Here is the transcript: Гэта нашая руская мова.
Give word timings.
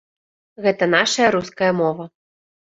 Гэта 0.65 0.87
нашая 0.95 1.27
руская 1.37 1.69
мова. 1.83 2.09